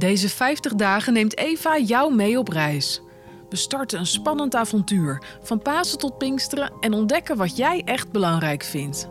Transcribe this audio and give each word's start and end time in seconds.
Deze 0.00 0.28
50 0.28 0.74
dagen 0.74 1.12
neemt 1.12 1.36
Eva 1.38 1.78
jou 1.78 2.14
mee 2.14 2.38
op 2.38 2.48
reis. 2.48 3.02
We 3.48 3.56
starten 3.56 3.98
een 3.98 4.06
spannend 4.06 4.54
avontuur, 4.54 5.22
van 5.42 5.62
Pasen 5.62 5.98
tot 5.98 6.18
Pinksteren 6.18 6.72
en 6.80 6.92
ontdekken 6.92 7.36
wat 7.36 7.56
jij 7.56 7.82
echt 7.84 8.10
belangrijk 8.10 8.62
vindt. 8.62 9.08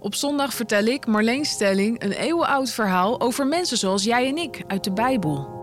Op 0.00 0.14
zondag 0.14 0.54
vertel 0.54 0.84
ik, 0.84 1.06
Marleen 1.06 1.44
Stelling, 1.44 2.02
een 2.02 2.12
eeuwenoud 2.12 2.70
verhaal 2.70 3.20
over 3.20 3.46
mensen 3.46 3.76
zoals 3.76 4.04
jij 4.04 4.28
en 4.28 4.36
ik 4.36 4.64
uit 4.66 4.84
de 4.84 4.92
Bijbel. 4.92 5.54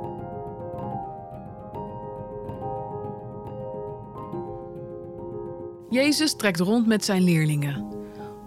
Jezus 5.90 6.36
trekt 6.36 6.60
rond 6.60 6.88
met 6.88 7.06
zijn 7.06 7.24
leerlingen. 7.24 7.88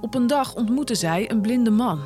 Op 0.00 0.14
een 0.14 0.26
dag 0.26 0.54
ontmoeten 0.54 0.96
zij 0.96 1.30
een 1.30 1.40
blinde 1.40 1.70
man. 1.70 2.00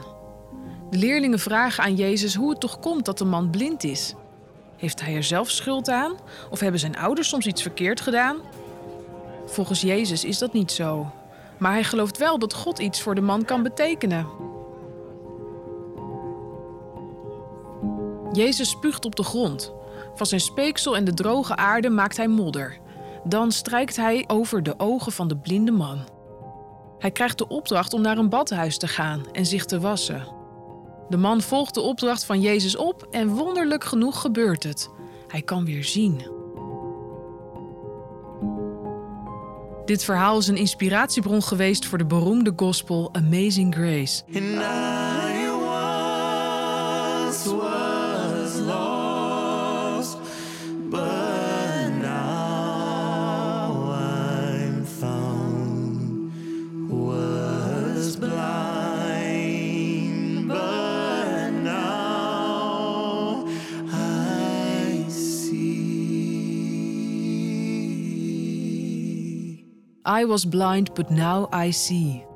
De 0.91 0.99
leerlingen 0.99 1.39
vragen 1.39 1.85
aan 1.85 1.95
Jezus 1.95 2.35
hoe 2.35 2.51
het 2.51 2.61
toch 2.61 2.79
komt 2.79 3.05
dat 3.05 3.19
de 3.19 3.25
man 3.25 3.51
blind 3.51 3.85
is. 3.85 4.15
Heeft 4.77 5.01
hij 5.01 5.15
er 5.15 5.25
zelf 5.25 5.51
schuld 5.51 5.89
aan? 5.89 6.15
Of 6.51 6.61
hebben 6.61 6.81
zijn 6.81 6.97
ouders 6.97 7.29
soms 7.29 7.47
iets 7.47 7.63
verkeerd 7.63 8.01
gedaan? 8.01 8.37
Volgens 9.47 9.81
Jezus 9.81 10.25
is 10.25 10.39
dat 10.39 10.53
niet 10.53 10.73
zo. 10.73 11.13
Maar 11.59 11.73
hij 11.73 11.85
gelooft 11.85 12.19
wel 12.19 12.39
dat 12.39 12.55
God 12.55 12.79
iets 12.79 13.03
voor 13.03 13.15
de 13.15 13.21
man 13.21 13.45
kan 13.45 13.63
betekenen. 13.63 14.27
Jezus 18.33 18.69
spuugt 18.69 19.05
op 19.05 19.17
de 19.17 19.23
grond. 19.23 19.73
Van 20.15 20.27
zijn 20.27 20.41
speeksel 20.41 20.97
en 20.97 21.05
de 21.05 21.15
droge 21.15 21.57
aarde 21.57 21.91
maakt 21.91 22.17
hij 22.17 22.29
modder. 22.29 22.79
Dan 23.25 23.53
strijkt 23.53 23.97
hij 23.97 24.25
over 24.27 24.63
de 24.63 24.75
ogen 24.79 25.13
van 25.13 25.29
de 25.29 25.37
blinde 25.37 25.73
man. 25.73 25.99
Hij 26.99 27.11
krijgt 27.11 27.39
de 27.39 27.49
opdracht 27.49 27.93
om 27.93 28.01
naar 28.01 28.19
een 28.19 28.29
badhuis 28.29 28.79
te 28.79 28.89
gaan 28.89 29.23
en 29.33 29.47
zich 29.47 29.65
te 29.65 29.81
wassen. 29.81 30.40
De 31.11 31.17
man 31.17 31.41
volgt 31.43 31.75
de 31.75 31.81
opdracht 31.81 32.25
van 32.25 32.41
Jezus 32.41 32.77
op 32.77 33.07
en 33.11 33.29
wonderlijk 33.29 33.85
genoeg 33.85 34.21
gebeurt 34.21 34.63
het. 34.63 34.91
Hij 35.29 35.43
kan 35.43 35.65
weer 35.65 35.85
zien. 35.85 36.23
Dit 39.85 40.05
verhaal 40.05 40.39
is 40.39 40.47
een 40.47 40.57
inspiratiebron 40.57 41.43
geweest 41.43 41.87
voor 41.87 41.99
de 41.99 42.07
beroemde 42.07 42.53
gospel 42.57 43.09
Amazing 43.13 43.75
Grace. 43.75 44.23
I 70.21 70.27
was 70.27 70.49
blind, 70.49 70.95
but 70.95 71.11
now 71.11 71.65
I 71.65 71.73
see. 71.73 72.29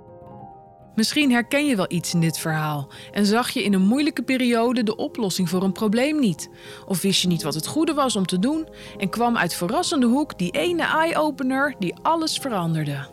Misschien 0.94 1.30
herken 1.30 1.66
je 1.66 1.76
wel 1.76 1.86
iets 1.88 2.14
in 2.14 2.20
dit 2.20 2.38
verhaal 2.38 2.88
en 3.12 3.26
zag 3.26 3.50
je 3.50 3.64
in 3.64 3.72
een 3.72 3.86
moeilijke 3.86 4.22
periode 4.22 4.82
de 4.82 4.96
oplossing 4.96 5.48
voor 5.48 5.62
een 5.62 5.72
probleem 5.72 6.20
niet. 6.20 6.50
Of 6.86 7.02
wist 7.02 7.22
je 7.22 7.28
niet 7.28 7.42
wat 7.42 7.54
het 7.54 7.66
goede 7.66 7.94
was 7.94 8.16
om 8.16 8.26
te 8.26 8.38
doen 8.38 8.68
en 8.98 9.08
kwam 9.08 9.36
uit 9.36 9.54
verrassende 9.54 10.06
hoek 10.06 10.38
die 10.38 10.50
ene 10.50 10.82
eye-opener 10.82 11.74
die 11.78 11.94
alles 12.02 12.38
veranderde. 12.38 13.06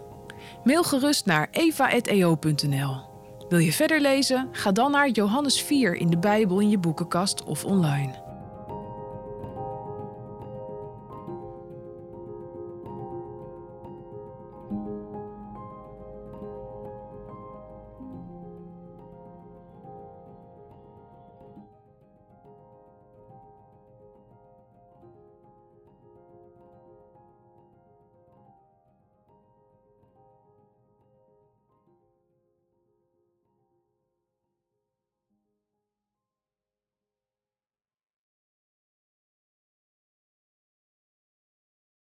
Mail 0.63 0.83
gerust 0.83 1.25
naar 1.25 1.47
eva.eo.nl. 1.52 3.09
Wil 3.49 3.59
je 3.59 3.73
verder 3.73 4.02
lezen? 4.02 4.49
Ga 4.52 4.71
dan 4.71 4.91
naar 4.91 5.09
Johannes 5.09 5.61
4 5.61 5.95
in 5.95 6.09
de 6.09 6.17
Bijbel 6.17 6.59
in 6.59 6.69
je 6.69 6.77
boekenkast 6.77 7.43
of 7.43 7.65
online. 7.65 8.20